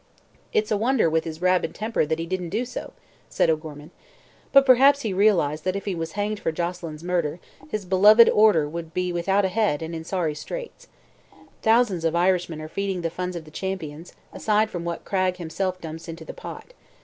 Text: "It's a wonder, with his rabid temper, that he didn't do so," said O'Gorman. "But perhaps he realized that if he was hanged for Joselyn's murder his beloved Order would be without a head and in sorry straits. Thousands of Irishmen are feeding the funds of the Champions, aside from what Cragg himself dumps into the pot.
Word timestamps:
"It's 0.51 0.71
a 0.71 0.77
wonder, 0.77 1.07
with 1.11 1.25
his 1.25 1.43
rabid 1.43 1.75
temper, 1.75 2.07
that 2.07 2.17
he 2.17 2.25
didn't 2.25 2.49
do 2.49 2.65
so," 2.65 2.93
said 3.29 3.51
O'Gorman. 3.51 3.91
"But 4.51 4.65
perhaps 4.65 5.01
he 5.01 5.13
realized 5.13 5.63
that 5.63 5.75
if 5.75 5.85
he 5.85 5.93
was 5.93 6.13
hanged 6.13 6.39
for 6.39 6.51
Joselyn's 6.51 7.03
murder 7.03 7.39
his 7.69 7.85
beloved 7.85 8.27
Order 8.27 8.67
would 8.67 8.95
be 8.95 9.13
without 9.13 9.45
a 9.45 9.49
head 9.49 9.83
and 9.83 9.93
in 9.93 10.03
sorry 10.03 10.33
straits. 10.33 10.87
Thousands 11.61 12.03
of 12.03 12.15
Irishmen 12.15 12.61
are 12.61 12.67
feeding 12.67 13.01
the 13.01 13.11
funds 13.11 13.35
of 13.35 13.45
the 13.45 13.51
Champions, 13.51 14.13
aside 14.33 14.71
from 14.71 14.85
what 14.85 15.05
Cragg 15.05 15.37
himself 15.37 15.79
dumps 15.79 16.07
into 16.07 16.25
the 16.25 16.33
pot. 16.33 16.73